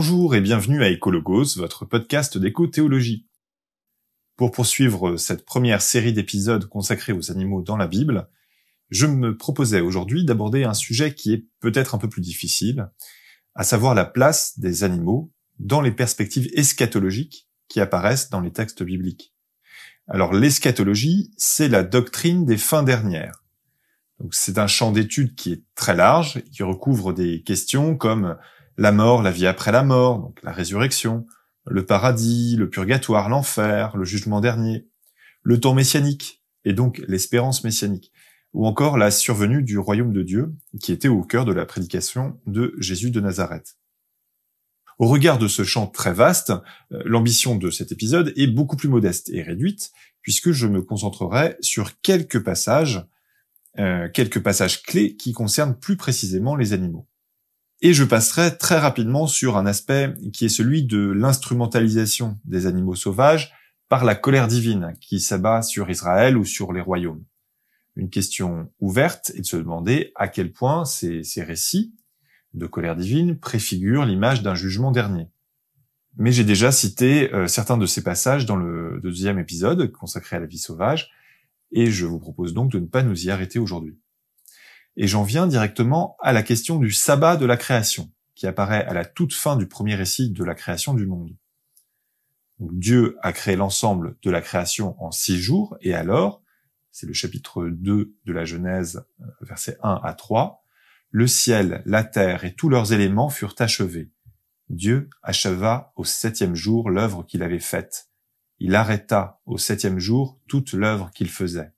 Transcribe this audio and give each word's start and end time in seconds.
Bonjour 0.00 0.36
et 0.36 0.40
bienvenue 0.40 0.84
à 0.84 0.90
Écologos, 0.90 1.56
votre 1.56 1.84
podcast 1.84 2.38
d'éco-théologie. 2.38 3.26
Pour 4.36 4.52
poursuivre 4.52 5.16
cette 5.16 5.44
première 5.44 5.82
série 5.82 6.12
d'épisodes 6.12 6.68
consacrés 6.68 7.12
aux 7.12 7.32
animaux 7.32 7.62
dans 7.62 7.76
la 7.76 7.88
Bible, 7.88 8.28
je 8.90 9.06
me 9.06 9.36
proposais 9.36 9.80
aujourd'hui 9.80 10.24
d'aborder 10.24 10.62
un 10.62 10.72
sujet 10.72 11.14
qui 11.14 11.32
est 11.32 11.48
peut-être 11.58 11.96
un 11.96 11.98
peu 11.98 12.08
plus 12.08 12.20
difficile, 12.20 12.92
à 13.56 13.64
savoir 13.64 13.96
la 13.96 14.04
place 14.04 14.56
des 14.60 14.84
animaux 14.84 15.32
dans 15.58 15.80
les 15.80 15.90
perspectives 15.90 16.48
eschatologiques 16.54 17.48
qui 17.66 17.80
apparaissent 17.80 18.30
dans 18.30 18.40
les 18.40 18.52
textes 18.52 18.84
bibliques. 18.84 19.34
Alors 20.06 20.32
l'eschatologie, 20.32 21.32
c'est 21.36 21.68
la 21.68 21.82
doctrine 21.82 22.46
des 22.46 22.56
fins 22.56 22.84
dernières. 22.84 23.42
Donc 24.20 24.32
c'est 24.32 24.58
un 24.58 24.68
champ 24.68 24.92
d'études 24.92 25.34
qui 25.34 25.54
est 25.54 25.64
très 25.74 25.96
large, 25.96 26.40
qui 26.52 26.62
recouvre 26.62 27.12
des 27.12 27.42
questions 27.42 27.96
comme 27.96 28.36
la 28.78 28.92
mort, 28.92 29.22
la 29.22 29.32
vie 29.32 29.46
après 29.46 29.72
la 29.72 29.82
mort, 29.82 30.20
donc 30.20 30.40
la 30.44 30.52
résurrection, 30.52 31.26
le 31.66 31.84
paradis, 31.84 32.56
le 32.56 32.70
purgatoire, 32.70 33.28
l'enfer, 33.28 33.96
le 33.96 34.04
jugement 34.04 34.40
dernier, 34.40 34.86
le 35.42 35.58
temps 35.58 35.74
messianique, 35.74 36.44
et 36.64 36.72
donc 36.72 37.02
l'espérance 37.08 37.64
messianique, 37.64 38.12
ou 38.52 38.66
encore 38.66 38.96
la 38.96 39.10
survenue 39.10 39.62
du 39.64 39.78
royaume 39.78 40.12
de 40.12 40.22
Dieu, 40.22 40.54
qui 40.80 40.92
était 40.92 41.08
au 41.08 41.22
cœur 41.24 41.44
de 41.44 41.52
la 41.52 41.66
prédication 41.66 42.40
de 42.46 42.74
Jésus 42.78 43.10
de 43.10 43.20
Nazareth. 43.20 43.76
Au 44.98 45.08
regard 45.08 45.38
de 45.38 45.48
ce 45.48 45.64
champ 45.64 45.86
très 45.88 46.12
vaste, 46.12 46.50
euh, 46.92 47.02
l'ambition 47.04 47.56
de 47.56 47.70
cet 47.70 47.92
épisode 47.92 48.32
est 48.36 48.46
beaucoup 48.46 48.76
plus 48.76 48.88
modeste 48.88 49.28
et 49.30 49.42
réduite, 49.42 49.90
puisque 50.22 50.52
je 50.52 50.66
me 50.66 50.82
concentrerai 50.82 51.56
sur 51.60 52.00
quelques 52.00 52.42
passages, 52.42 53.04
euh, 53.78 54.08
quelques 54.08 54.42
passages 54.42 54.82
clés 54.82 55.16
qui 55.16 55.32
concernent 55.32 55.78
plus 55.78 55.96
précisément 55.96 56.54
les 56.54 56.72
animaux. 56.72 57.08
Et 57.80 57.92
je 57.92 58.02
passerai 58.02 58.56
très 58.56 58.78
rapidement 58.78 59.28
sur 59.28 59.56
un 59.56 59.64
aspect 59.64 60.12
qui 60.32 60.44
est 60.44 60.48
celui 60.48 60.82
de 60.82 60.98
l'instrumentalisation 60.98 62.38
des 62.44 62.66
animaux 62.66 62.96
sauvages 62.96 63.52
par 63.88 64.04
la 64.04 64.16
colère 64.16 64.48
divine 64.48 64.94
qui 65.00 65.20
s'abat 65.20 65.62
sur 65.62 65.88
Israël 65.88 66.36
ou 66.36 66.44
sur 66.44 66.72
les 66.72 66.80
royaumes. 66.80 67.24
Une 67.94 68.10
question 68.10 68.70
ouverte 68.80 69.30
est 69.34 69.40
de 69.40 69.46
se 69.46 69.56
demander 69.56 70.12
à 70.16 70.28
quel 70.28 70.52
point 70.52 70.84
ces, 70.84 71.22
récits 71.38 71.94
de 72.54 72.66
colère 72.66 72.96
divine 72.96 73.38
préfigurent 73.38 74.04
l'image 74.04 74.42
d'un 74.42 74.54
jugement 74.54 74.90
dernier. 74.90 75.28
Mais 76.16 76.32
j'ai 76.32 76.44
déjà 76.44 76.72
cité 76.72 77.32
euh, 77.32 77.46
certains 77.46 77.76
de 77.76 77.86
ces 77.86 78.02
passages 78.02 78.44
dans 78.44 78.56
le 78.56 79.00
deuxième 79.02 79.38
épisode 79.38 79.92
consacré 79.92 80.36
à 80.36 80.40
la 80.40 80.46
vie 80.46 80.58
sauvage, 80.58 81.10
et 81.70 81.90
je 81.90 82.06
vous 82.06 82.18
propose 82.18 82.54
donc 82.54 82.72
de 82.72 82.78
ne 82.78 82.86
pas 82.86 83.02
nous 83.02 83.26
y 83.26 83.30
arrêter 83.30 83.58
aujourd'hui. 83.58 83.96
Et 85.00 85.06
j'en 85.06 85.22
viens 85.22 85.46
directement 85.46 86.16
à 86.18 86.32
la 86.32 86.42
question 86.42 86.80
du 86.80 86.90
sabbat 86.90 87.36
de 87.36 87.46
la 87.46 87.56
création, 87.56 88.10
qui 88.34 88.48
apparaît 88.48 88.84
à 88.84 88.92
la 88.92 89.04
toute 89.04 89.32
fin 89.32 89.56
du 89.56 89.68
premier 89.68 89.94
récit 89.94 90.30
de 90.30 90.42
la 90.42 90.56
création 90.56 90.92
du 90.92 91.06
monde. 91.06 91.36
Dieu 92.58 93.16
a 93.22 93.32
créé 93.32 93.54
l'ensemble 93.54 94.16
de 94.22 94.30
la 94.32 94.40
création 94.40 95.00
en 95.00 95.12
six 95.12 95.40
jours, 95.40 95.76
et 95.80 95.94
alors, 95.94 96.42
c'est 96.90 97.06
le 97.06 97.12
chapitre 97.12 97.68
2 97.68 98.12
de 98.24 98.32
la 98.32 98.44
Genèse, 98.44 99.06
euh, 99.20 99.26
versets 99.42 99.78
1 99.84 100.00
à 100.02 100.14
3, 100.14 100.64
le 101.10 101.28
ciel, 101.28 101.80
la 101.86 102.02
terre 102.02 102.44
et 102.44 102.54
tous 102.54 102.68
leurs 102.68 102.92
éléments 102.92 103.30
furent 103.30 103.54
achevés. 103.60 104.10
Dieu 104.68 105.08
acheva 105.22 105.92
au 105.94 106.04
septième 106.04 106.56
jour 106.56 106.90
l'œuvre 106.90 107.22
qu'il 107.22 107.44
avait 107.44 107.60
faite. 107.60 108.10
Il 108.58 108.74
arrêta 108.74 109.40
au 109.46 109.58
septième 109.58 110.00
jour 110.00 110.40
toute 110.48 110.72
l'œuvre 110.72 111.12
qu'il 111.12 111.30
faisait. 111.30 111.72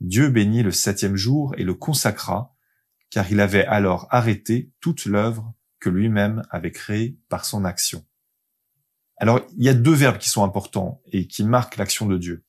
Dieu 0.00 0.28
bénit 0.28 0.62
le 0.62 0.70
septième 0.70 1.16
jour 1.16 1.54
et 1.56 1.64
le 1.64 1.74
consacra, 1.74 2.54
car 3.10 3.30
il 3.30 3.40
avait 3.40 3.64
alors 3.64 4.06
arrêté 4.10 4.70
toute 4.80 5.06
l'œuvre 5.06 5.54
que 5.80 5.88
lui-même 5.88 6.42
avait 6.50 6.72
créée 6.72 7.18
par 7.28 7.44
son 7.44 7.64
action. 7.64 8.04
Alors, 9.18 9.40
il 9.56 9.64
y 9.64 9.68
a 9.68 9.74
deux 9.74 9.94
verbes 9.94 10.18
qui 10.18 10.28
sont 10.28 10.44
importants 10.44 11.00
et 11.10 11.26
qui 11.26 11.44
marquent 11.44 11.76
l'action 11.76 12.06
de 12.06 12.18
Dieu. 12.18 12.44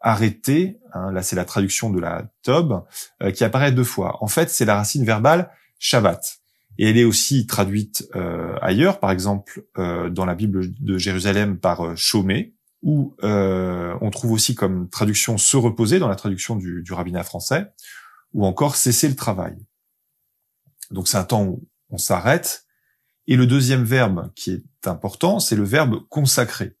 Arrêter, 0.00 0.78
hein, 0.92 1.12
là 1.12 1.22
c'est 1.22 1.36
la 1.36 1.44
traduction 1.44 1.90
de 1.90 2.00
la 2.00 2.28
Tob, 2.42 2.84
euh, 3.22 3.30
qui 3.30 3.44
apparaît 3.44 3.72
deux 3.72 3.84
fois. 3.84 4.22
En 4.22 4.28
fait, 4.28 4.50
c'est 4.50 4.64
la 4.64 4.76
racine 4.76 5.04
verbale 5.04 5.50
Shabbat. 5.78 6.40
Et 6.78 6.90
elle 6.90 6.96
est 6.96 7.04
aussi 7.04 7.46
traduite 7.46 8.08
euh, 8.14 8.56
ailleurs, 8.62 9.00
par 9.00 9.10
exemple 9.10 9.64
euh, 9.78 10.10
dans 10.10 10.24
la 10.24 10.34
Bible 10.34 10.72
de 10.80 10.98
Jérusalem 10.98 11.58
par 11.58 11.96
chômer, 11.96 12.54
où 12.82 13.16
euh, 13.22 13.96
on 14.00 14.10
trouve 14.10 14.32
aussi 14.32 14.54
comme 14.54 14.88
traduction 14.88 15.38
se 15.38 15.56
reposer 15.56 15.98
dans 15.98 16.08
la 16.08 16.16
traduction 16.16 16.56
du, 16.56 16.82
du 16.82 16.92
rabbinat 16.92 17.24
français, 17.24 17.72
ou 18.32 18.44
encore 18.46 18.76
cesser 18.76 19.08
le 19.08 19.16
travail. 19.16 19.56
Donc 20.90 21.08
c'est 21.08 21.16
un 21.16 21.24
temps 21.24 21.44
où 21.44 21.66
on 21.90 21.98
s'arrête. 21.98 22.66
Et 23.26 23.36
le 23.36 23.46
deuxième 23.46 23.84
verbe 23.84 24.32
qui 24.34 24.52
est 24.52 24.86
important, 24.86 25.38
c'est 25.40 25.56
le 25.56 25.64
verbe 25.64 26.06
consacrer. 26.08 26.76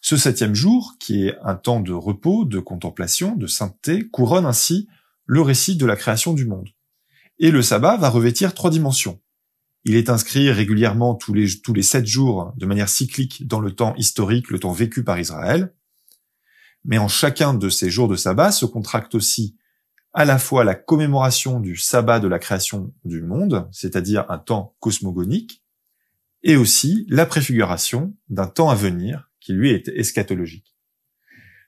Ce 0.00 0.16
septième 0.16 0.54
jour, 0.54 0.96
qui 1.00 1.28
est 1.28 1.38
un 1.42 1.54
temps 1.54 1.80
de 1.80 1.92
repos, 1.92 2.44
de 2.44 2.58
contemplation, 2.58 3.36
de 3.36 3.46
sainteté, 3.46 4.06
couronne 4.08 4.46
ainsi 4.46 4.88
le 5.26 5.40
récit 5.40 5.76
de 5.76 5.86
la 5.86 5.96
création 5.96 6.34
du 6.34 6.44
monde. 6.44 6.68
Et 7.38 7.50
le 7.50 7.62
sabbat 7.62 7.96
va 7.96 8.10
revêtir 8.10 8.54
trois 8.54 8.70
dimensions. 8.70 9.20
Il 9.84 9.96
est 9.96 10.08
inscrit 10.08 10.50
régulièrement 10.50 11.14
tous 11.14 11.34
les, 11.34 11.60
tous 11.60 11.74
les 11.74 11.82
sept 11.82 12.06
jours 12.06 12.52
de 12.56 12.66
manière 12.66 12.88
cyclique 12.88 13.46
dans 13.46 13.60
le 13.60 13.72
temps 13.72 13.94
historique, 13.96 14.50
le 14.50 14.58
temps 14.58 14.72
vécu 14.72 15.04
par 15.04 15.18
Israël. 15.18 15.74
Mais 16.84 16.98
en 16.98 17.08
chacun 17.08 17.54
de 17.54 17.68
ces 17.68 17.90
jours 17.90 18.08
de 18.08 18.16
sabbat 18.16 18.50
se 18.50 18.66
contracte 18.66 19.14
aussi 19.14 19.56
à 20.14 20.24
la 20.24 20.38
fois 20.38 20.64
la 20.64 20.74
commémoration 20.74 21.60
du 21.60 21.76
sabbat 21.76 22.20
de 22.20 22.28
la 22.28 22.38
création 22.38 22.94
du 23.04 23.20
monde, 23.20 23.68
c'est-à-dire 23.72 24.24
un 24.30 24.38
temps 24.38 24.76
cosmogonique, 24.78 25.62
et 26.44 26.56
aussi 26.56 27.04
la 27.08 27.26
préfiguration 27.26 28.14
d'un 28.28 28.46
temps 28.46 28.70
à 28.70 28.74
venir 28.74 29.30
qui 29.40 29.52
lui 29.52 29.70
est 29.70 29.88
eschatologique. 29.88 30.74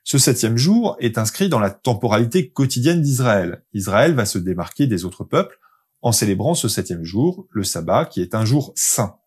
Ce 0.03 0.17
septième 0.17 0.57
jour 0.57 0.95
est 0.99 1.17
inscrit 1.17 1.49
dans 1.49 1.59
la 1.59 1.71
temporalité 1.71 2.49
quotidienne 2.49 3.01
d'Israël. 3.01 3.63
Israël 3.73 4.13
va 4.13 4.25
se 4.25 4.37
démarquer 4.37 4.87
des 4.87 5.03
autres 5.03 5.25
peuples 5.25 5.59
en 6.01 6.11
célébrant 6.11 6.53
ce 6.53 6.67
septième 6.67 7.03
jour, 7.03 7.47
le 7.51 7.63
sabbat, 7.63 8.05
qui 8.05 8.21
est 8.21 8.35
un 8.35 8.45
jour 8.45 8.73
saint. 8.75 9.17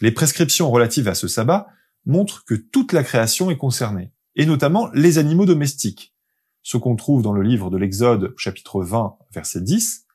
Les 0.00 0.12
prescriptions 0.12 0.70
relatives 0.70 1.08
à 1.08 1.14
ce 1.14 1.28
sabbat 1.28 1.66
montrent 2.04 2.44
que 2.44 2.54
toute 2.54 2.92
la 2.92 3.02
création 3.02 3.50
est 3.50 3.56
concernée, 3.56 4.12
et 4.34 4.46
notamment 4.46 4.88
les 4.92 5.18
animaux 5.18 5.46
domestiques. 5.46 6.14
Ce 6.62 6.76
qu'on 6.76 6.96
trouve 6.96 7.22
dans 7.22 7.32
le 7.32 7.42
livre 7.42 7.70
de 7.70 7.76
l'Exode, 7.76 8.34
chapitre 8.36 8.82
20, 8.82 9.16
verset 9.32 9.60
10, 9.60 10.06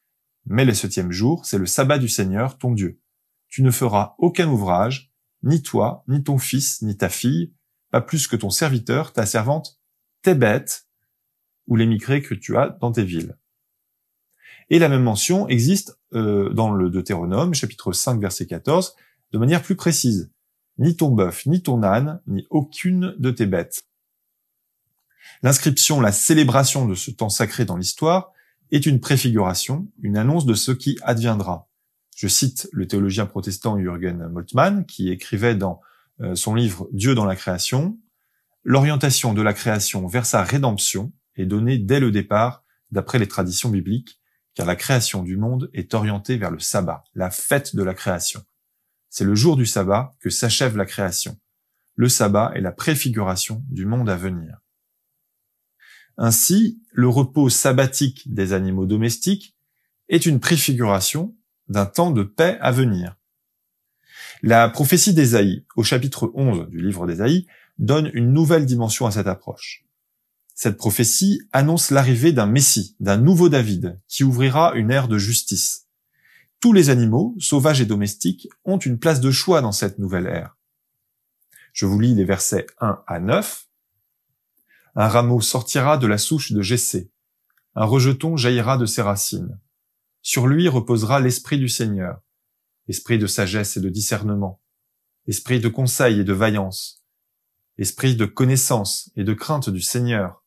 mais 0.45 0.65
le 0.65 0.73
septième 0.73 1.11
jour, 1.11 1.45
c'est 1.45 1.57
le 1.57 1.65
sabbat 1.65 1.99
du 1.99 2.09
Seigneur, 2.09 2.57
ton 2.57 2.71
Dieu. 2.71 2.99
Tu 3.47 3.63
ne 3.63 3.71
feras 3.71 4.15
aucun 4.17 4.47
ouvrage, 4.49 5.11
ni 5.43 5.61
toi, 5.61 6.03
ni 6.07 6.23
ton 6.23 6.37
fils, 6.37 6.81
ni 6.81 6.97
ta 6.97 7.09
fille, 7.09 7.53
pas 7.89 8.01
plus 8.01 8.27
que 8.27 8.35
ton 8.35 8.49
serviteur, 8.49 9.13
ta 9.13 9.25
servante, 9.25 9.79
tes 10.21 10.35
bêtes, 10.35 10.87
ou 11.67 11.75
les 11.75 11.85
micrés 11.85 12.21
que 12.21 12.33
tu 12.33 12.57
as 12.57 12.69
dans 12.81 12.91
tes 12.91 13.03
villes. 13.03 13.37
Et 14.71 14.79
la 14.79 14.87
même 14.87 15.03
mention 15.03 15.49
existe 15.49 15.99
euh, 16.13 16.49
dans 16.53 16.71
le 16.71 16.89
Deutéronome, 16.89 17.53
chapitre 17.53 17.91
5, 17.91 18.21
verset 18.21 18.47
14, 18.47 18.95
de 19.33 19.37
manière 19.37 19.61
plus 19.61 19.75
précise. 19.75 20.31
Ni 20.77 20.95
ton 20.95 21.09
bœuf, 21.09 21.45
ni 21.45 21.61
ton 21.61 21.83
âne, 21.83 22.21
ni 22.25 22.47
aucune 22.49 23.13
de 23.19 23.31
tes 23.31 23.45
bêtes. 23.45 23.83
L'inscription, 25.43 25.99
la 25.99 26.13
célébration 26.13 26.87
de 26.87 26.95
ce 26.95 27.11
temps 27.11 27.27
sacré 27.27 27.65
dans 27.65 27.75
l'histoire 27.75 28.31
est 28.71 28.85
une 28.85 29.01
préfiguration, 29.01 29.89
une 30.01 30.15
annonce 30.15 30.45
de 30.45 30.53
ce 30.53 30.71
qui 30.71 30.97
adviendra. 31.03 31.67
Je 32.15 32.29
cite 32.29 32.69
le 32.71 32.87
théologien 32.87 33.25
protestant 33.25 33.77
Jürgen 33.77 34.29
Moltmann 34.29 34.85
qui 34.85 35.09
écrivait 35.09 35.55
dans 35.55 35.81
euh, 36.21 36.33
son 36.35 36.55
livre 36.55 36.87
Dieu 36.93 37.13
dans 37.13 37.25
la 37.25 37.35
création, 37.35 37.99
L'orientation 38.63 39.33
de 39.33 39.41
la 39.41 39.53
création 39.53 40.05
vers 40.05 40.27
sa 40.27 40.43
rédemption 40.43 41.11
est 41.35 41.47
donnée 41.47 41.79
dès 41.79 41.99
le 41.99 42.11
départ 42.11 42.63
d'après 42.91 43.17
les 43.17 43.27
traditions 43.27 43.69
bibliques 43.69 44.20
car 44.53 44.65
la 44.65 44.75
création 44.75 45.23
du 45.23 45.37
monde 45.37 45.69
est 45.73 45.93
orientée 45.93 46.37
vers 46.37 46.51
le 46.51 46.59
sabbat, 46.59 47.03
la 47.15 47.31
fête 47.31 47.75
de 47.75 47.83
la 47.83 47.93
création. 47.93 48.43
C'est 49.09 49.23
le 49.23 49.35
jour 49.35 49.57
du 49.57 49.65
sabbat 49.65 50.15
que 50.19 50.29
s'achève 50.29 50.77
la 50.77 50.85
création. 50.85 51.37
Le 51.95 52.09
sabbat 52.09 52.51
est 52.55 52.61
la 52.61 52.71
préfiguration 52.71 53.63
du 53.69 53.85
monde 53.85 54.09
à 54.09 54.15
venir. 54.15 54.61
Ainsi, 56.17 56.81
le 56.91 57.07
repos 57.07 57.49
sabbatique 57.49 58.33
des 58.33 58.53
animaux 58.53 58.85
domestiques 58.85 59.55
est 60.09 60.25
une 60.25 60.39
préfiguration 60.39 61.35
d'un 61.67 61.85
temps 61.85 62.11
de 62.11 62.23
paix 62.23 62.57
à 62.61 62.71
venir. 62.71 63.15
La 64.43 64.69
prophétie 64.69 65.13
d'Ésaïe, 65.13 65.65
au 65.75 65.83
chapitre 65.83 66.31
11 66.33 66.69
du 66.69 66.81
livre 66.81 67.07
d'Ésaïe, 67.07 67.47
donne 67.77 68.11
une 68.13 68.33
nouvelle 68.33 68.65
dimension 68.65 69.05
à 69.05 69.11
cette 69.11 69.27
approche. 69.27 69.85
Cette 70.63 70.77
prophétie 70.77 71.41
annonce 71.53 71.89
l'arrivée 71.89 72.33
d'un 72.33 72.45
Messie, 72.45 72.95
d'un 72.99 73.17
nouveau 73.17 73.49
David, 73.49 73.99
qui 74.07 74.23
ouvrira 74.23 74.75
une 74.75 74.91
ère 74.91 75.07
de 75.07 75.17
justice. 75.17 75.87
Tous 76.59 76.71
les 76.71 76.91
animaux, 76.91 77.35
sauvages 77.39 77.81
et 77.81 77.87
domestiques, 77.87 78.47
ont 78.63 78.77
une 78.77 78.99
place 78.99 79.21
de 79.21 79.31
choix 79.31 79.61
dans 79.61 79.71
cette 79.71 79.97
nouvelle 79.97 80.27
ère. 80.27 80.55
Je 81.73 81.87
vous 81.87 81.99
lis 81.99 82.13
les 82.13 82.25
versets 82.25 82.67
1 82.79 83.01
à 83.07 83.19
9. 83.19 83.69
Un 84.93 85.07
rameau 85.07 85.41
sortira 85.41 85.97
de 85.97 86.05
la 86.05 86.19
souche 86.19 86.51
de 86.51 86.61
Jessé. 86.61 87.09
Un 87.73 87.85
rejeton 87.85 88.37
jaillira 88.37 88.77
de 88.77 88.85
ses 88.85 89.01
racines. 89.01 89.59
Sur 90.21 90.45
lui 90.45 90.67
reposera 90.67 91.19
l'esprit 91.19 91.57
du 91.57 91.69
Seigneur. 91.69 92.21
esprit 92.87 93.17
de 93.17 93.25
sagesse 93.25 93.77
et 93.77 93.81
de 93.81 93.89
discernement, 93.89 94.61
esprit 95.25 95.59
de 95.59 95.69
conseil 95.69 96.19
et 96.19 96.23
de 96.23 96.33
vaillance, 96.33 97.03
esprit 97.79 98.15
de 98.15 98.25
connaissance 98.25 99.09
et 99.15 99.23
de 99.23 99.33
crainte 99.33 99.71
du 99.71 99.81
Seigneur, 99.81 100.40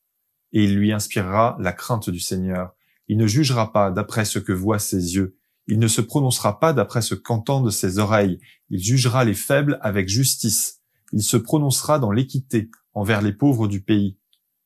et 0.55 0.65
il 0.65 0.77
lui 0.77 0.93
inspirera 0.93 1.59
la 1.61 1.73
crainte 1.73 2.09
du 2.09 2.21
Seigneur. 2.21 2.75
Il 3.09 3.19
ne 3.19 3.27
jugera 3.27 3.73
pas 3.73 3.91
d'après 3.91 4.25
ce 4.25 4.39
que 4.39 4.53
voient 4.53 4.79
ses 4.79 5.15
yeux, 5.15 5.37
il 5.67 5.79
ne 5.79 5.89
se 5.89 6.01
prononcera 6.01 6.61
pas 6.61 6.73
d'après 6.73 7.03
ce 7.03 7.15
qu'entendent 7.15 7.71
ses 7.71 7.99
oreilles, 7.99 8.39
il 8.71 8.83
jugera 8.83 9.25
les 9.25 9.35
faibles 9.35 9.79
avec 9.83 10.09
justice, 10.09 10.81
il 11.13 11.23
se 11.23 11.37
prononcera 11.37 11.99
dans 11.99 12.11
l'équité 12.11 12.71
envers 12.93 13.21
les 13.21 13.33
pauvres 13.33 13.69
du 13.69 13.83
pays. 13.83 14.17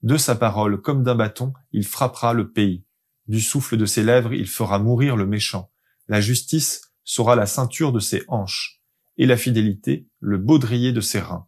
De 0.02 0.17
sa 0.17 0.35
parole, 0.35 0.81
comme 0.81 1.02
d'un 1.02 1.14
bâton, 1.14 1.52
il 1.73 1.85
frappera 1.85 2.32
le 2.32 2.52
pays. 2.52 2.84
Du 3.26 3.41
souffle 3.41 3.76
de 3.76 3.87
ses 3.87 4.02
lèvres, 4.02 4.32
il 4.32 4.46
fera 4.46 4.79
mourir 4.79 5.17
le 5.17 5.26
méchant. 5.26 5.70
La 6.06 6.20
justice 6.20 6.93
sera 7.05 7.37
la 7.37 7.46
ceinture 7.46 7.93
de 7.93 8.00
ses 8.00 8.25
hanches, 8.29 8.81
et 9.17 9.26
la 9.26 9.37
fidélité 9.37 10.06
le 10.20 10.38
baudrier 10.38 10.93
de 10.93 11.00
ses 11.00 11.20
reins. 11.20 11.46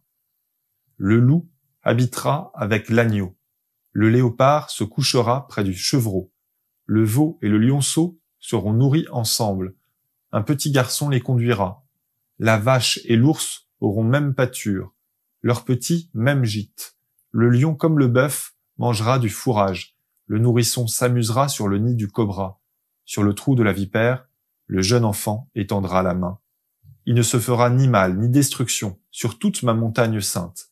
Le 0.97 1.19
loup 1.19 1.49
habitera 1.83 2.51
avec 2.55 2.89
l'agneau. 2.89 3.35
Le 3.93 4.09
léopard 4.09 4.69
se 4.69 4.83
couchera 4.83 5.47
près 5.47 5.63
du 5.63 5.73
chevreau. 5.73 6.31
Le 6.85 7.03
veau 7.03 7.37
et 7.41 7.49
le 7.49 7.57
lionceau 7.57 8.19
seront 8.39 8.73
nourris 8.73 9.05
ensemble. 9.11 9.75
Un 10.31 10.41
petit 10.41 10.71
garçon 10.71 11.09
les 11.09 11.19
conduira. 11.19 11.85
La 12.39 12.57
vache 12.57 12.99
et 13.05 13.15
l'ours 13.15 13.67
auront 13.81 14.03
même 14.03 14.33
pâture. 14.33 14.93
Leurs 15.41 15.65
petits, 15.65 16.09
même 16.13 16.45
gîte. 16.45 16.97
Le 17.31 17.49
lion 17.49 17.75
comme 17.75 17.99
le 17.99 18.07
bœuf 18.07 18.55
mangera 18.77 19.19
du 19.19 19.29
fourrage. 19.29 19.95
Le 20.25 20.39
nourrisson 20.39 20.87
s'amusera 20.87 21.49
sur 21.49 21.67
le 21.67 21.77
nid 21.77 21.95
du 21.95 22.07
cobra. 22.07 22.61
Sur 23.03 23.23
le 23.23 23.33
trou 23.33 23.55
de 23.55 23.63
la 23.63 23.73
vipère, 23.73 24.29
le 24.67 24.81
jeune 24.81 25.03
enfant 25.03 25.49
étendra 25.53 26.01
la 26.01 26.13
main. 26.13 26.39
Il 27.05 27.15
ne 27.15 27.23
se 27.23 27.39
fera 27.39 27.69
ni 27.69 27.87
mal 27.87 28.17
ni 28.17 28.29
destruction 28.29 28.99
sur 29.11 29.37
toute 29.37 29.63
ma 29.63 29.73
montagne 29.73 30.21
sainte, 30.21 30.69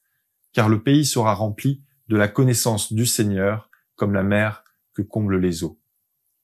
car 0.53 0.69
le 0.69 0.81
pays 0.81 1.05
sera 1.05 1.33
rempli 1.33 1.83
de 2.09 2.17
la 2.17 2.27
connaissance 2.27 2.91
du 2.91 3.05
Seigneur 3.05 3.69
comme 3.95 4.13
la 4.13 4.23
mer 4.23 4.63
que 4.93 5.01
comblent 5.01 5.39
les 5.39 5.63
eaux. 5.63 5.79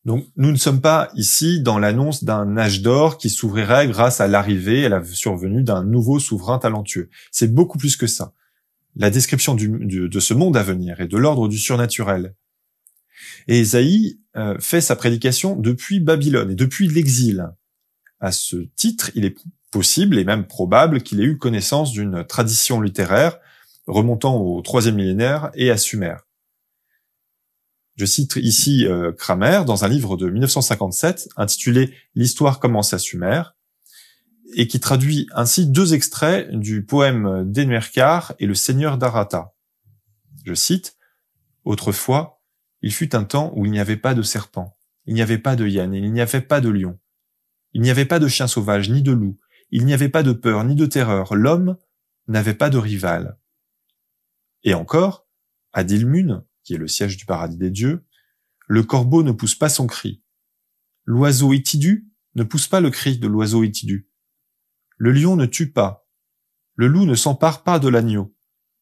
Donc 0.06 0.28
nous 0.38 0.52
ne 0.52 0.58
sommes 0.58 0.82
pas 0.82 1.10
ici 1.16 1.62
dans 1.62 1.80
l'annonce 1.80 2.24
d'un 2.24 2.58
âge 2.58 2.82
d'or 2.82 3.18
qui 3.18 3.32
s'ouvrirait 3.32 3.88
grâce 3.88 4.22
à 4.22 4.28
l'arrivée 4.28 4.82
et 4.82 4.90
la 4.90 5.04
survenue 5.04 5.64
d'un 5.64 5.84
nouveau 5.84 6.20
souverain 6.20 6.60
talentueux. 6.60 7.10
C'est 7.32 7.54
beaucoup 7.54 7.80
plus 7.80 7.98
que 7.98 8.06
ça. 8.06 8.34
La 8.96 9.10
description 9.10 9.56
de 9.56 10.20
ce 10.20 10.34
monde 10.34 10.56
à 10.56 10.64
venir 10.64 11.02
et 11.02 11.08
de 11.08 11.18
l'ordre 11.18 11.48
du 11.48 11.58
surnaturel. 11.58 12.36
Et 13.48 13.62
Esaïe 13.62 14.20
euh, 14.36 14.58
fait 14.60 14.82
sa 14.82 14.96
prédication 14.96 15.56
depuis 15.56 16.00
Babylone 16.00 16.52
et 16.52 16.56
depuis 16.56 16.88
l'exil. 16.88 17.50
À 18.20 18.32
ce 18.32 18.58
titre, 18.76 19.12
il 19.16 19.26
est 19.26 19.36
possible 19.72 20.18
et 20.18 20.24
même 20.24 20.46
probable 20.46 21.02
qu'il 21.02 21.20
ait 21.20 21.26
eu 21.26 21.38
connaissance 21.38 21.92
d'une 21.92 22.24
tradition 22.26 22.80
littéraire 22.80 23.40
remontant 23.88 24.38
au 24.38 24.62
troisième 24.62 24.96
millénaire 24.96 25.52
et 25.54 25.72
à 25.72 25.78
Sumer. 25.78 26.16
Je 27.96 28.06
cite 28.06 28.36
ici 28.36 28.86
euh, 28.86 29.14
Kramer 29.14 29.62
dans 29.66 29.86
un 29.86 29.88
livre 29.88 30.18
de 30.18 30.30
1957 30.30 31.30
intitulé 31.38 31.94
L'histoire 32.14 32.60
commence 32.60 32.94
à 32.94 33.00
Sumer 33.00 33.44
et 34.54 34.68
qui 34.68 34.80
traduit 34.80 35.28
ainsi 35.34 35.68
deux 35.68 35.94
extraits 35.94 36.52
du 36.52 36.86
poème 36.86 37.50
d'Enuerkar 37.52 38.34
et 38.40 38.46
le 38.46 38.54
Seigneur 38.56 38.98
d'Arata. 38.98 39.54
Je 40.46 40.54
cite 40.54 40.98
Autrefois, 41.64 42.42
il 42.82 42.94
fut 42.94 43.16
un 43.16 43.24
temps 43.24 43.52
où 43.56 43.66
il 43.66 43.72
n'y 43.72 43.80
avait 43.80 43.98
pas 43.98 44.14
de 44.14 44.22
serpent, 44.22 44.78
il 45.06 45.16
n'y 45.16 45.22
avait 45.22 45.40
pas 45.40 45.56
de 45.56 45.66
hyène, 45.66 45.94
il 45.94 46.12
n'y 46.12 46.22
avait 46.22 46.42
pas 46.42 46.62
de 46.62 46.70
lion, 46.70 47.00
il 47.74 47.82
n'y 47.82 47.90
avait 47.90 48.06
pas 48.06 48.20
de 48.20 48.28
chien 48.28 48.48
sauvage 48.48 48.90
ni 48.90 49.02
de 49.02 49.12
loup, 49.12 49.40
il 49.72 49.86
n'y 49.86 49.94
avait 49.94 50.10
pas 50.10 50.22
de 50.22 50.34
peur 50.34 50.64
ni 50.64 50.76
de 50.76 50.86
terreur, 50.86 51.34
l'homme 51.34 51.78
n'avait 52.28 52.54
pas 52.54 52.70
de 52.70 52.78
rival. 52.78 53.38
Et 54.66 54.74
encore, 54.74 55.26
à 55.72 55.86
Dilmun, 55.86 56.44
qui 56.64 56.74
est 56.74 56.78
le 56.78 56.88
siège 56.88 57.16
du 57.16 57.26
paradis 57.26 57.58
des 57.58 57.70
dieux, 57.70 58.06
le 58.68 58.84
corbeau 58.84 59.24
ne 59.24 59.32
pousse 59.32 59.56
pas 59.56 59.70
son 59.70 59.88
cri. 59.88 60.24
L'oiseau 61.06 61.54
étidu 61.54 62.10
ne 62.34 62.44
pousse 62.44 62.68
pas 62.68 62.82
le 62.82 62.90
cri 62.90 63.18
de 63.20 63.28
l'oiseau 63.28 63.64
étidu. 63.64 64.10
Le 64.98 65.12
lion 65.12 65.36
ne 65.36 65.46
tue 65.46 65.72
pas. 65.72 66.08
Le 66.74 66.88
loup 66.88 67.06
ne 67.06 67.16
s'empare 67.16 67.64
pas 67.64 67.80
de 67.80 67.88
l'agneau. 67.88 68.36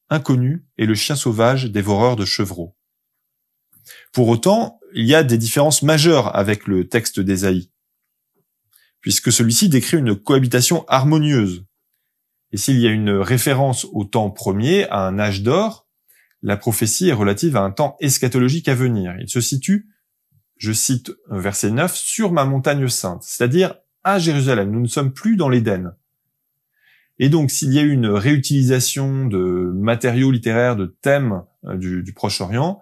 Inconnu 0.10 0.66
est 0.78 0.86
le 0.86 0.96
chien 0.96 1.16
sauvage 1.16 1.66
dévoreur 1.66 2.16
de 2.16 2.26
chevreaux. 2.26 2.78
Pour 4.14 4.30
autant, 4.30 4.80
il 4.94 5.06
y 5.06 5.16
a 5.16 5.24
des 5.24 5.38
différences 5.38 5.84
majeures 5.84 6.36
avec 6.36 6.66
le 6.66 6.88
texte 6.88 7.20
d'Ésaïe, 7.20 7.72
puisque 9.02 9.32
celui-ci 9.32 9.68
décrit 9.68 9.98
une 9.98 10.16
cohabitation 10.16 10.86
harmonieuse. 10.88 11.66
Et 12.54 12.58
s'il 12.58 12.80
y 12.80 12.88
a 12.88 12.92
une 12.92 13.10
référence 13.10 13.88
au 13.92 14.06
temps 14.06 14.30
premier, 14.30 14.88
à 14.90 15.08
un 15.08 15.18
âge 15.18 15.42
d'or, 15.42 15.88
la 16.44 16.56
prophétie 16.56 17.10
est 17.10 17.14
relative 17.14 17.58
à 17.58 17.62
un 17.62 17.72
temps 17.72 17.98
eschatologique 18.00 18.70
à 18.70 18.76
venir. 18.76 19.16
Il 19.20 19.28
se 19.28 19.42
situe, 19.42 19.90
je 20.58 20.72
cite 20.72 21.12
verset 21.32 21.72
9, 21.72 21.96
sur 21.96 22.32
ma 22.32 22.46
montagne 22.46 22.88
sainte, 22.88 23.24
c'est-à-dire 23.24 23.76
à 24.04 24.20
Jérusalem. 24.20 24.70
Nous 24.70 24.82
ne 24.82 24.88
sommes 24.88 25.14
plus 25.14 25.36
dans 25.36 25.50
l'Éden. 25.50 25.96
Et 27.18 27.30
donc, 27.30 27.50
s'il 27.50 27.74
y 27.74 27.80
a 27.80 27.84
une 27.84 28.08
réutilisation 28.08 29.26
de 29.26 29.72
matériaux 29.74 30.30
littéraires, 30.30 30.76
de 30.76 30.96
thèmes 31.02 31.44
euh, 31.66 31.76
du 31.78 32.14
Proche-Orient, 32.14 32.82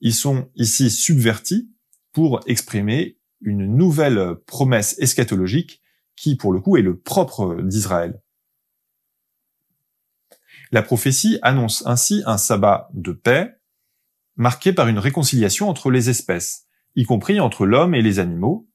ils 0.00 0.14
sont 0.14 0.48
ici 0.56 0.90
subvertis 0.90 1.70
pour 2.12 2.40
exprimer 2.46 3.18
une 3.42 3.66
nouvelle 3.66 4.36
promesse 4.46 4.96
eschatologique 4.98 5.82
qui, 6.16 6.36
pour 6.36 6.52
le 6.52 6.60
coup, 6.60 6.78
est 6.78 6.82
le 6.82 6.98
propre 6.98 7.60
d'Israël. 7.62 8.20
La 10.72 10.82
prophétie 10.82 11.38
annonce 11.42 11.84
ainsi 11.86 12.22
un 12.26 12.38
sabbat 12.38 12.88
de 12.94 13.12
paix, 13.12 13.60
marqué 14.36 14.72
par 14.72 14.88
une 14.88 14.98
réconciliation 14.98 15.68
entre 15.68 15.90
les 15.90 16.10
espèces, 16.10 16.66
y 16.94 17.04
compris 17.04 17.40
entre 17.40 17.66
l'homme 17.66 17.94
et 17.94 18.02
les 18.02 18.18
animaux, 18.20 18.68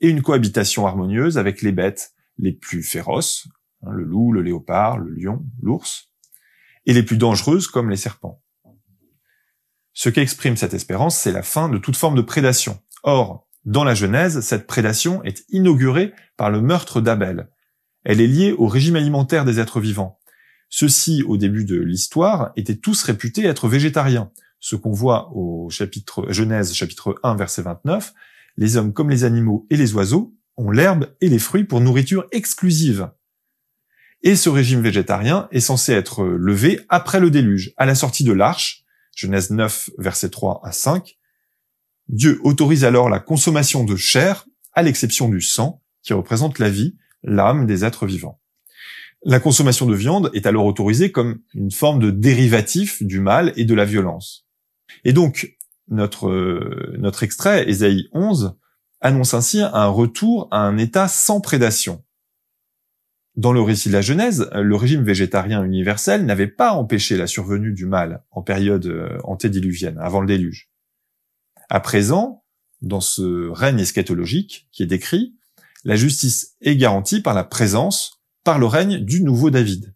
et 0.00 0.08
une 0.08 0.22
cohabitation 0.22 0.86
harmonieuse 0.86 1.36
avec 1.36 1.60
les 1.62 1.72
bêtes 1.72 2.14
les 2.38 2.52
plus 2.52 2.82
féroces, 2.82 3.48
hein, 3.82 3.90
le 3.92 4.04
loup, 4.04 4.32
le 4.32 4.40
léopard, 4.40 4.98
le 4.98 5.10
lion, 5.10 5.44
l'ours, 5.60 6.10
et 6.86 6.94
les 6.94 7.02
plus 7.02 7.18
dangereuses 7.18 7.66
comme 7.66 7.90
les 7.90 7.96
serpents. 7.96 8.42
Ce 9.92 10.08
qu'exprime 10.08 10.56
cette 10.56 10.72
espérance, 10.72 11.18
c'est 11.18 11.32
la 11.32 11.42
fin 11.42 11.68
de 11.68 11.76
toute 11.76 11.96
forme 11.96 12.16
de 12.16 12.22
prédation. 12.22 12.80
Or, 13.02 13.46
dans 13.66 13.84
la 13.84 13.94
Genèse, 13.94 14.40
cette 14.40 14.66
prédation 14.66 15.22
est 15.24 15.44
inaugurée 15.50 16.14
par 16.38 16.50
le 16.50 16.62
meurtre 16.62 17.02
d'Abel. 17.02 17.50
Elle 18.04 18.22
est 18.22 18.26
liée 18.26 18.52
au 18.52 18.66
régime 18.66 18.96
alimentaire 18.96 19.44
des 19.44 19.60
êtres 19.60 19.80
vivants. 19.80 20.18
Ceux-ci, 20.70 21.24
au 21.24 21.36
début 21.36 21.64
de 21.64 21.78
l'histoire, 21.80 22.52
étaient 22.56 22.76
tous 22.76 23.02
réputés 23.02 23.44
être 23.44 23.68
végétariens. 23.68 24.30
Ce 24.60 24.76
qu'on 24.76 24.92
voit 24.92 25.30
au 25.34 25.68
chapitre 25.68 26.32
Genèse, 26.32 26.72
chapitre 26.72 27.18
1, 27.24 27.34
verset 27.34 27.62
29, 27.62 28.14
les 28.56 28.76
hommes 28.76 28.92
comme 28.92 29.10
les 29.10 29.24
animaux 29.24 29.66
et 29.70 29.76
les 29.76 29.94
oiseaux 29.94 30.32
ont 30.56 30.70
l'herbe 30.70 31.12
et 31.20 31.28
les 31.28 31.40
fruits 31.40 31.64
pour 31.64 31.80
nourriture 31.80 32.26
exclusive. 32.30 33.10
Et 34.22 34.36
ce 34.36 34.48
régime 34.48 34.80
végétarien 34.80 35.48
est 35.50 35.60
censé 35.60 35.92
être 35.92 36.24
levé 36.24 36.80
après 36.88 37.18
le 37.20 37.30
déluge, 37.30 37.72
à 37.76 37.84
la 37.84 37.96
sortie 37.96 38.24
de 38.24 38.32
l'arche, 38.32 38.84
Genèse 39.16 39.50
9, 39.50 39.90
verset 39.98 40.30
3 40.30 40.60
à 40.62 40.70
5. 40.70 41.18
Dieu 42.08 42.38
autorise 42.44 42.84
alors 42.84 43.08
la 43.08 43.18
consommation 43.18 43.82
de 43.82 43.96
chair, 43.96 44.46
à 44.72 44.82
l'exception 44.82 45.28
du 45.28 45.40
sang, 45.40 45.82
qui 46.02 46.12
représente 46.12 46.58
la 46.58 46.70
vie, 46.70 46.96
l'âme 47.24 47.66
des 47.66 47.84
êtres 47.84 48.06
vivants. 48.06 48.40
La 49.22 49.38
consommation 49.38 49.86
de 49.86 49.94
viande 49.94 50.30
est 50.32 50.46
alors 50.46 50.64
autorisée 50.64 51.12
comme 51.12 51.40
une 51.54 51.70
forme 51.70 52.00
de 52.00 52.10
dérivatif 52.10 53.02
du 53.02 53.20
mal 53.20 53.52
et 53.56 53.64
de 53.64 53.74
la 53.74 53.84
violence. 53.84 54.46
Et 55.04 55.12
donc, 55.12 55.58
notre, 55.88 56.28
euh, 56.28 57.10
extrait, 57.20 57.68
Ésaïe 57.68 58.08
11, 58.12 58.56
annonce 59.00 59.34
ainsi 59.34 59.60
un 59.60 59.88
retour 59.88 60.48
à 60.50 60.60
un 60.60 60.78
état 60.78 61.06
sans 61.06 61.40
prédation. 61.40 62.02
Dans 63.36 63.52
le 63.52 63.60
récit 63.60 63.88
de 63.88 63.94
la 63.94 64.00
Genèse, 64.00 64.50
le 64.54 64.74
régime 64.74 65.02
végétarien 65.02 65.62
universel 65.64 66.24
n'avait 66.24 66.46
pas 66.46 66.72
empêché 66.72 67.16
la 67.16 67.26
survenue 67.26 67.72
du 67.72 67.86
mal 67.86 68.24
en 68.30 68.42
période 68.42 68.86
euh, 68.86 69.18
antédiluvienne, 69.24 69.98
avant 69.98 70.20
le 70.20 70.26
déluge. 70.26 70.70
À 71.68 71.80
présent, 71.80 72.44
dans 72.80 73.00
ce 73.00 73.48
règne 73.50 73.80
eschatologique 73.80 74.68
qui 74.72 74.82
est 74.82 74.86
décrit, 74.86 75.36
la 75.84 75.96
justice 75.96 76.56
est 76.60 76.76
garantie 76.76 77.20
par 77.20 77.34
la 77.34 77.44
présence 77.44 78.19
par 78.44 78.58
le 78.58 78.66
règne 78.66 78.98
du 78.98 79.22
nouveau 79.22 79.50
David. 79.50 79.94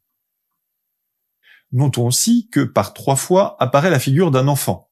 Notons 1.72 2.06
aussi 2.06 2.48
que 2.50 2.60
par 2.60 2.94
trois 2.94 3.16
fois 3.16 3.56
apparaît 3.60 3.90
la 3.90 3.98
figure 3.98 4.30
d'un 4.30 4.48
enfant. 4.48 4.90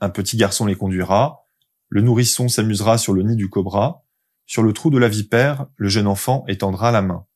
Un 0.00 0.10
petit 0.10 0.36
garçon 0.36 0.66
les 0.66 0.74
conduira, 0.74 1.46
le 1.88 2.02
nourrisson 2.02 2.48
s'amusera 2.48 2.98
sur 2.98 3.12
le 3.12 3.22
nid 3.22 3.36
du 3.36 3.48
cobra, 3.48 4.04
sur 4.46 4.62
le 4.62 4.72
trou 4.72 4.90
de 4.90 4.98
la 4.98 5.08
vipère, 5.08 5.66
le 5.76 5.88
jeune 5.88 6.06
enfant 6.06 6.44
étendra 6.48 6.90
la 6.90 7.02
main. 7.02 7.26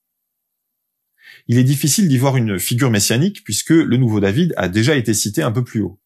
Il 1.47 1.59
est 1.59 1.65
difficile 1.65 2.09
d'y 2.09 2.19
voir 2.19 2.37
une 2.37 2.59
figure 2.59 2.91
messianique 2.91 3.45
puisque 3.45 3.71
le 3.71 3.97
nouveau 3.97 4.21
David 4.21 4.53
a 4.57 4.69
déjà 4.69 4.97
été 4.97 5.15
cité 5.15 5.43
un 5.43 5.53
peu 5.53 5.65
plus 5.65 5.81
haut. 5.81 6.01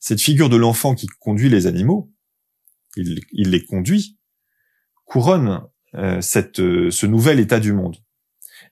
Cette 0.00 0.20
figure 0.20 0.48
de 0.48 0.56
l'enfant 0.56 0.94
qui 0.94 1.06
conduit 1.06 1.48
les 1.48 1.66
animaux, 1.66 2.12
il, 2.96 3.22
les 3.32 3.64
conduit, 3.64 4.18
couronne 5.04 5.62
euh, 5.94 6.20
euh, 6.58 6.90
ce 6.90 7.06
nouvel 7.06 7.38
état 7.38 7.60
du 7.60 7.72
monde. 7.72 8.01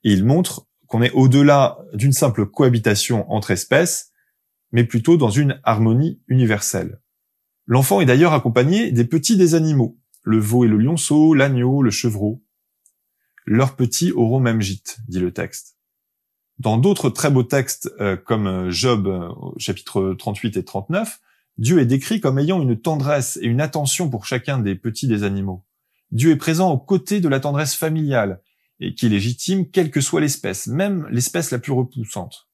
Et 0.04 0.12
il 0.12 0.24
montre 0.24 0.66
qu'on 0.86 1.02
est 1.02 1.12
au-delà 1.12 1.78
d'une 1.92 2.12
simple 2.12 2.46
cohabitation 2.46 3.30
entre 3.30 3.50
espèces, 3.50 4.12
mais 4.72 4.84
plutôt 4.84 5.16
dans 5.16 5.30
une 5.30 5.60
harmonie 5.64 6.20
universelle. 6.28 7.00
L'enfant 7.66 8.00
est 8.00 8.06
d'ailleurs 8.06 8.32
accompagné 8.32 8.90
des 8.90 9.04
petits 9.04 9.36
des 9.36 9.54
animaux, 9.54 9.98
le 10.22 10.38
veau 10.38 10.64
et 10.64 10.68
le 10.68 10.76
lionceau, 10.76 11.34
l'agneau, 11.34 11.82
le 11.82 11.90
chevreau. 11.90 12.42
Leurs 13.46 13.76
petits 13.76 14.12
auront 14.12 14.40
même 14.40 14.60
gîte, 14.60 14.98
dit 15.08 15.20
le 15.20 15.32
texte. 15.32 15.76
Dans 16.58 16.76
d'autres 16.76 17.08
très 17.08 17.30
beaux 17.30 17.42
textes 17.42 17.90
euh, 18.00 18.16
comme 18.16 18.70
Job 18.70 19.08
chapitre 19.58 20.14
38 20.18 20.56
et 20.56 20.64
39, 20.64 21.20
Dieu 21.58 21.78
est 21.78 21.86
décrit 21.86 22.20
comme 22.20 22.38
ayant 22.38 22.60
une 22.60 22.80
tendresse 22.80 23.38
et 23.40 23.46
une 23.46 23.60
attention 23.60 24.08
pour 24.10 24.26
chacun 24.26 24.58
des 24.58 24.74
petits 24.74 25.08
des 25.08 25.24
animaux. 25.24 25.64
Dieu 26.10 26.30
est 26.30 26.36
présent 26.36 26.70
aux 26.70 26.78
côtés 26.78 27.20
de 27.20 27.28
la 27.28 27.38
tendresse 27.38 27.74
familiale 27.74 28.40
et 28.80 28.94
qui 28.94 29.06
est 29.06 29.10
légitime 29.10 29.70
quelle 29.70 29.90
que 29.90 30.00
soit 30.00 30.20
l'espèce, 30.20 30.66
même 30.66 31.06
l'espèce 31.10 31.50
la 31.50 31.58
plus 31.58 31.72
repoussante. 31.72 32.48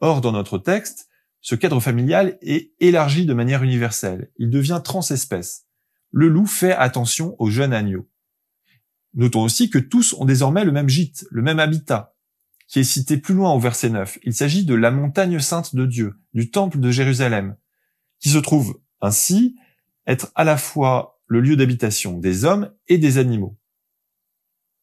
Or, 0.00 0.20
dans 0.20 0.32
notre 0.32 0.58
texte, 0.58 1.08
ce 1.40 1.54
cadre 1.54 1.80
familial 1.80 2.38
est 2.42 2.72
élargi 2.78 3.26
de 3.26 3.34
manière 3.34 3.62
universelle. 3.62 4.30
Il 4.36 4.50
devient 4.50 4.80
transespèce. 4.84 5.66
Le 6.10 6.28
loup 6.28 6.46
fait 6.46 6.72
attention 6.72 7.34
aux 7.38 7.50
jeunes 7.50 7.72
agneaux. 7.72 8.08
Notons 9.14 9.42
aussi 9.42 9.70
que 9.70 9.78
tous 9.78 10.14
ont 10.14 10.24
désormais 10.24 10.64
le 10.64 10.72
même 10.72 10.88
gîte, 10.88 11.26
le 11.30 11.42
même 11.42 11.58
habitat, 11.58 12.14
qui 12.68 12.80
est 12.80 12.84
cité 12.84 13.16
plus 13.16 13.34
loin 13.34 13.52
au 13.52 13.58
verset 13.58 13.90
9. 13.90 14.18
Il 14.22 14.34
s'agit 14.34 14.64
de 14.64 14.74
la 14.74 14.90
montagne 14.90 15.38
sainte 15.40 15.74
de 15.74 15.84
Dieu, 15.84 16.14
du 16.32 16.50
temple 16.50 16.78
de 16.78 16.90
Jérusalem, 16.90 17.56
qui 18.20 18.28
se 18.28 18.38
trouve 18.38 18.80
ainsi 19.00 19.56
être 20.06 20.30
à 20.34 20.44
la 20.44 20.56
fois 20.56 21.20
le 21.26 21.40
lieu 21.40 21.56
d'habitation 21.56 22.18
des 22.18 22.44
hommes 22.44 22.72
et 22.88 22.98
des 22.98 23.18
animaux. 23.18 23.58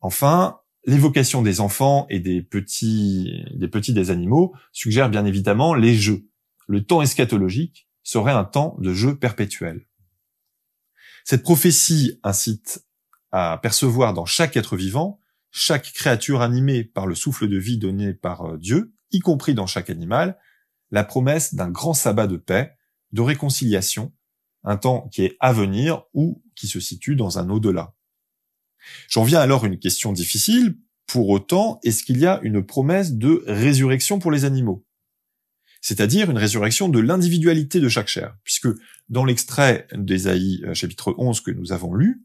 Enfin, 0.01 0.59
l'évocation 0.85 1.41
des 1.41 1.59
enfants 1.59 2.05
et 2.09 2.19
des 2.19 2.41
petits, 2.41 3.43
des 3.53 3.67
petits 3.67 3.93
des 3.93 4.11
animaux 4.11 4.53
suggère 4.71 5.09
bien 5.09 5.25
évidemment 5.25 5.73
les 5.73 5.95
jeux. 5.95 6.27
Le 6.67 6.83
temps 6.83 7.01
eschatologique 7.01 7.87
serait 8.03 8.31
un 8.31 8.45
temps 8.45 8.75
de 8.79 8.93
jeu 8.93 9.17
perpétuel. 9.17 9.85
Cette 11.25 11.43
prophétie 11.43 12.19
incite 12.23 12.85
à 13.31 13.59
percevoir 13.61 14.13
dans 14.13 14.25
chaque 14.25 14.57
être 14.57 14.75
vivant, 14.75 15.19
chaque 15.51 15.91
créature 15.93 16.41
animée 16.41 16.83
par 16.83 17.07
le 17.07 17.15
souffle 17.15 17.47
de 17.47 17.57
vie 17.57 17.77
donné 17.77 18.13
par 18.13 18.45
euh, 18.45 18.57
Dieu, 18.57 18.93
y 19.11 19.19
compris 19.19 19.53
dans 19.53 19.67
chaque 19.67 19.89
animal, 19.89 20.37
la 20.91 21.03
promesse 21.03 21.53
d'un 21.53 21.69
grand 21.69 21.93
sabbat 21.93 22.27
de 22.27 22.37
paix 22.37 22.75
de 23.11 23.21
réconciliation, 23.21 24.13
un 24.63 24.77
temps 24.77 25.07
qui 25.09 25.23
est 25.23 25.37
à 25.39 25.53
venir 25.53 26.03
ou 26.13 26.43
qui 26.55 26.67
se 26.67 26.79
situe 26.79 27.15
dans 27.15 27.39
un 27.39 27.49
au-delà. 27.49 27.95
J'en 29.09 29.23
viens 29.23 29.39
alors 29.39 29.63
à 29.63 29.67
une 29.67 29.79
question 29.79 30.13
difficile. 30.13 30.75
Pour 31.07 31.29
autant, 31.29 31.79
est-ce 31.83 32.03
qu'il 32.03 32.19
y 32.19 32.25
a 32.25 32.39
une 32.43 32.63
promesse 32.63 33.13
de 33.13 33.43
résurrection 33.47 34.19
pour 34.19 34.31
les 34.31 34.45
animaux? 34.45 34.85
C'est-à-dire 35.81 36.29
une 36.29 36.37
résurrection 36.37 36.89
de 36.89 36.99
l'individualité 36.99 37.79
de 37.79 37.89
chaque 37.89 38.09
chair, 38.09 38.35
puisque 38.43 38.67
dans 39.07 39.25
l'extrait 39.25 39.87
d'Ésaïe 39.95 40.61
euh, 40.65 40.73
chapitre 40.73 41.15
11 41.17 41.41
que 41.41 41.51
nous 41.51 41.71
avons 41.71 41.93
lu, 41.93 42.21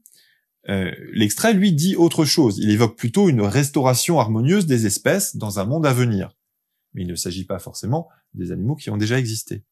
euh, 0.68 0.90
l'extrait 1.12 1.52
lui 1.52 1.72
dit 1.72 1.94
autre 1.96 2.24
chose. 2.24 2.58
Il 2.58 2.70
évoque 2.70 2.96
plutôt 2.96 3.28
une 3.28 3.42
restauration 3.42 4.18
harmonieuse 4.18 4.66
des 4.66 4.86
espèces 4.86 5.36
dans 5.36 5.60
un 5.60 5.64
monde 5.64 5.86
à 5.86 5.92
venir. 5.92 6.36
Mais 6.94 7.02
il 7.02 7.08
ne 7.08 7.16
s'agit 7.16 7.44
pas 7.44 7.58
forcément 7.58 8.08
des 8.34 8.50
animaux 8.50 8.76
qui 8.76 8.90
ont 8.90 8.96
déjà 8.96 9.18
existé. 9.18 9.62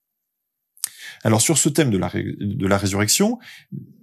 Alors 1.23 1.41
sur 1.41 1.59
ce 1.59 1.69
thème 1.69 1.91
de 1.91 1.99
la, 1.99 2.79
résurrection, 2.79 3.39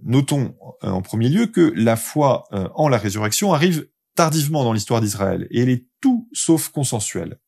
notons 0.03 0.55
euh, 0.83 0.89
en 0.89 1.01
premier 1.01 1.29
lieu 1.29 1.47
que 1.47 1.73
la 1.75 1.95
foi 1.95 2.45
euh, 2.53 2.67
en 2.75 2.87
la 2.87 2.97
résurrection 2.97 3.53
arrive 3.53 3.87
tardivement 4.15 4.63
dans 4.63 4.73
l'histoire 4.73 5.01
d'Israël, 5.01 5.47
et 5.49 5.61
elle 5.61 5.69
est 5.69 5.87
tout 6.01 6.29
sauf 6.33 6.69
consensuelle. 6.69 7.39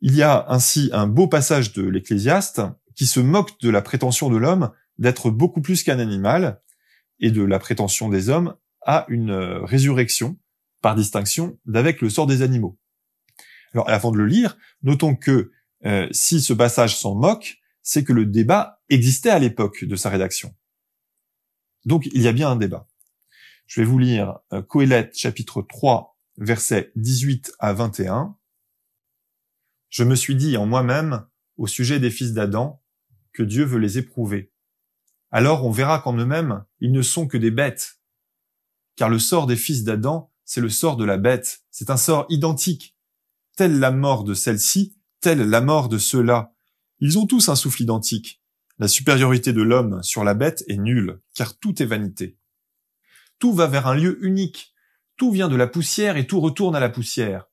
Il 0.00 0.14
y 0.14 0.22
a 0.22 0.46
ainsi 0.48 0.90
un 0.92 1.06
beau 1.06 1.28
passage 1.28 1.72
de 1.72 1.82
l'Ecclésiaste 1.82 2.62
qui 2.94 3.06
se 3.06 3.20
moque 3.20 3.60
de 3.60 3.70
la 3.70 3.82
prétention 3.82 4.28
de 4.28 4.36
l'homme 4.36 4.70
d'être 4.98 5.30
beaucoup 5.30 5.60
plus 5.60 5.82
qu'un 5.82 5.98
animal, 5.98 6.60
et 7.20 7.30
de 7.30 7.42
la 7.42 7.60
prétention 7.60 8.08
des 8.08 8.28
hommes 8.28 8.56
à 8.82 9.06
une 9.08 9.30
euh, 9.30 9.64
résurrection, 9.64 10.36
par 10.82 10.94
distinction 10.94 11.58
d'avec 11.64 12.00
le 12.02 12.10
sort 12.10 12.26
des 12.26 12.42
animaux. 12.42 12.76
Alors 13.72 13.88
avant 13.88 14.10
de 14.10 14.18
le 14.18 14.26
lire, 14.26 14.58
notons 14.82 15.14
que 15.16 15.50
si 16.12 16.40
ce 16.40 16.54
passage 16.54 16.96
s'en 16.96 17.14
moque, 17.14 17.58
c'est 17.84 18.02
que 18.02 18.12
le 18.12 18.24
débat 18.24 18.82
existait 18.88 19.30
à 19.30 19.38
l'époque 19.38 19.84
de 19.84 19.94
sa 19.94 20.08
rédaction. 20.08 20.56
Donc 21.84 22.06
il 22.06 22.22
y 22.22 22.26
a 22.26 22.32
bien 22.32 22.50
un 22.50 22.56
débat. 22.56 22.88
Je 23.66 23.80
vais 23.80 23.86
vous 23.86 23.98
lire 23.98 24.38
euh, 24.52 24.62
Coëlette 24.62 25.16
chapitre 25.16 25.62
3 25.62 26.18
versets 26.38 26.90
18 26.96 27.52
à 27.60 27.74
21. 27.74 28.36
Je 29.90 30.02
me 30.02 30.16
suis 30.16 30.34
dit 30.34 30.56
en 30.56 30.66
moi-même 30.66 31.26
au 31.56 31.66
sujet 31.66 32.00
des 32.00 32.10
fils 32.10 32.32
d'Adam 32.32 32.82
que 33.32 33.42
Dieu 33.42 33.64
veut 33.64 33.78
les 33.78 33.98
éprouver. 33.98 34.50
Alors 35.30 35.64
on 35.64 35.70
verra 35.70 36.00
qu'en 36.00 36.16
eux-mêmes 36.16 36.64
ils 36.80 36.90
ne 36.90 37.02
sont 37.02 37.28
que 37.28 37.36
des 37.36 37.50
bêtes. 37.50 38.00
Car 38.96 39.10
le 39.10 39.18
sort 39.18 39.46
des 39.46 39.56
fils 39.56 39.84
d'Adam, 39.84 40.32
c'est 40.44 40.60
le 40.60 40.70
sort 40.70 40.96
de 40.96 41.04
la 41.04 41.18
bête. 41.18 41.64
C'est 41.70 41.90
un 41.90 41.96
sort 41.98 42.26
identique. 42.30 42.96
Telle 43.56 43.78
la 43.78 43.90
mort 43.90 44.24
de 44.24 44.32
celle-ci, 44.32 44.96
telle 45.20 45.50
la 45.50 45.60
mort 45.60 45.88
de 45.88 45.98
ceux-là. 45.98 46.53
Ils 47.06 47.18
ont 47.18 47.26
tous 47.26 47.50
un 47.50 47.54
souffle 47.54 47.82
identique. 47.82 48.40
La 48.78 48.88
supériorité 48.88 49.52
de 49.52 49.60
l'homme 49.60 50.02
sur 50.02 50.24
la 50.24 50.32
bête 50.32 50.64
est 50.68 50.78
nulle, 50.78 51.20
car 51.34 51.58
tout 51.58 51.82
est 51.82 51.84
vanité. 51.86 52.38
Tout 53.38 53.52
va 53.52 53.66
vers 53.66 53.88
un 53.88 53.94
lieu 53.94 54.24
unique. 54.24 54.72
Tout 55.18 55.30
vient 55.30 55.50
de 55.50 55.56
la 55.56 55.66
poussière 55.66 56.16
et 56.16 56.26
tout 56.26 56.40
retourne 56.40 56.74
à 56.74 56.80
la 56.80 56.88
poussière. 56.88 57.44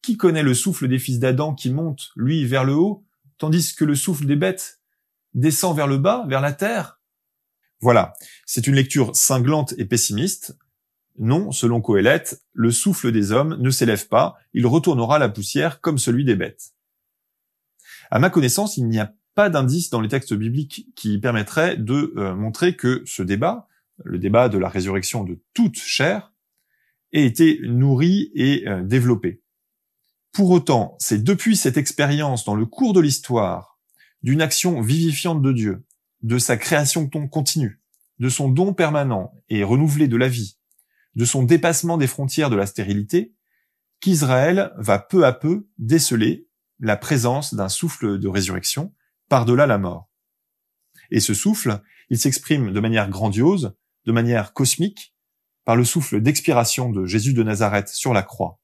Qui 0.00 0.16
connaît 0.16 0.42
le 0.42 0.54
souffle 0.54 0.88
des 0.88 0.98
fils 0.98 1.18
d'Adam 1.18 1.54
qui 1.54 1.68
monte, 1.68 2.08
lui, 2.16 2.46
vers 2.46 2.64
le 2.64 2.72
haut, 2.72 3.04
tandis 3.36 3.74
que 3.74 3.84
le 3.84 3.94
souffle 3.94 4.24
des 4.24 4.34
bêtes 4.34 4.80
descend 5.34 5.76
vers 5.76 5.86
le 5.86 5.98
bas, 5.98 6.24
vers 6.26 6.40
la 6.40 6.54
terre? 6.54 7.02
Voilà, 7.82 8.14
c'est 8.46 8.66
une 8.66 8.76
lecture 8.76 9.14
cinglante 9.14 9.74
et 9.76 9.84
pessimiste. 9.84 10.56
Non, 11.18 11.52
selon 11.52 11.82
Coëlette, 11.82 12.42
le 12.54 12.70
souffle 12.70 13.12
des 13.12 13.30
hommes 13.30 13.60
ne 13.60 13.68
s'élève 13.68 14.08
pas, 14.08 14.38
il 14.54 14.66
retournera 14.66 15.16
à 15.16 15.18
la 15.18 15.28
poussière 15.28 15.82
comme 15.82 15.98
celui 15.98 16.24
des 16.24 16.34
bêtes. 16.34 16.73
À 18.14 18.20
ma 18.20 18.30
connaissance, 18.30 18.76
il 18.76 18.86
n'y 18.86 19.00
a 19.00 19.12
pas 19.34 19.50
d'indice 19.50 19.90
dans 19.90 20.00
les 20.00 20.08
textes 20.08 20.34
bibliques 20.34 20.86
qui 20.94 21.18
permettrait 21.18 21.76
de 21.76 22.14
euh, 22.16 22.36
montrer 22.36 22.76
que 22.76 23.02
ce 23.06 23.24
débat, 23.24 23.66
le 24.04 24.20
débat 24.20 24.48
de 24.48 24.56
la 24.56 24.68
résurrection 24.68 25.24
de 25.24 25.42
toute 25.52 25.78
chair, 25.78 26.32
ait 27.12 27.26
été 27.26 27.58
nourri 27.64 28.30
et 28.36 28.68
euh, 28.68 28.84
développé. 28.84 29.42
Pour 30.30 30.52
autant, 30.52 30.94
c'est 31.00 31.24
depuis 31.24 31.56
cette 31.56 31.76
expérience 31.76 32.44
dans 32.44 32.54
le 32.54 32.66
cours 32.66 32.92
de 32.92 33.00
l'histoire 33.00 33.80
d'une 34.22 34.42
action 34.42 34.80
vivifiante 34.80 35.42
de 35.42 35.50
Dieu, 35.50 35.84
de 36.22 36.38
sa 36.38 36.56
création 36.56 37.08
continue, 37.08 37.82
de 38.20 38.28
son 38.28 38.48
don 38.48 38.74
permanent 38.74 39.34
et 39.48 39.64
renouvelé 39.64 40.06
de 40.06 40.16
la 40.16 40.28
vie, 40.28 40.56
de 41.16 41.24
son 41.24 41.42
dépassement 41.42 41.98
des 41.98 42.06
frontières 42.06 42.50
de 42.50 42.54
la 42.54 42.66
stérilité, 42.66 43.34
qu'Israël 43.98 44.72
va 44.78 45.00
peu 45.00 45.26
à 45.26 45.32
peu 45.32 45.66
déceler 45.78 46.46
la 46.80 46.96
présence 46.96 47.54
d'un 47.54 47.68
souffle 47.68 48.18
de 48.18 48.28
résurrection 48.28 48.94
par-delà 49.28 49.66
la 49.66 49.78
mort. 49.78 50.10
Et 51.10 51.20
ce 51.20 51.34
souffle, 51.34 51.80
il 52.10 52.18
s'exprime 52.18 52.72
de 52.72 52.80
manière 52.80 53.08
grandiose, 53.08 53.76
de 54.04 54.12
manière 54.12 54.52
cosmique, 54.52 55.14
par 55.64 55.76
le 55.76 55.84
souffle 55.84 56.20
d'expiration 56.20 56.90
de 56.90 57.06
Jésus 57.06 57.32
de 57.32 57.42
Nazareth 57.42 57.88
sur 57.88 58.12
la 58.12 58.22
croix. 58.22 58.60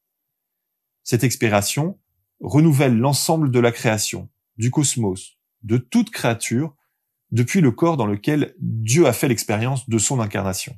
Cette 1.03 1.25
expiration 1.25 1.99
renouvelle 2.41 2.97
l'ensemble 2.97 3.51
de 3.51 3.61
la 3.61 3.73
création, 3.73 4.31
du 4.57 4.71
cosmos, 4.71 5.39
de 5.63 5.79
toute 5.79 6.11
créature, 6.11 6.75
depuis 7.31 7.61
le 7.61 7.71
corps 7.71 7.97
dans 7.97 8.07
lequel 8.07 8.55
Dieu 8.59 9.07
a 9.07 9.13
fait 9.13 9.29
l'expérience 9.29 9.89
de 9.89 9.99
son 9.99 10.21
incarnation. 10.21 10.77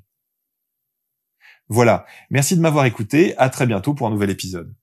Voilà, 1.68 2.04
merci 2.30 2.56
de 2.56 2.60
m'avoir 2.60 2.84
écouté, 2.84 3.36
à 3.38 3.48
très 3.48 3.66
bientôt 3.66 3.94
pour 3.94 4.06
un 4.06 4.10
nouvel 4.10 4.30
épisode. 4.30 4.74